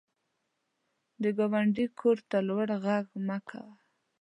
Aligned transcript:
د 1.21 1.23
ګاونډي 1.37 1.85
کور 1.99 2.17
ته 2.29 2.37
لوړ 2.47 2.67
غږ 2.85 3.05
مه 3.27 3.37
کوه 3.47 3.73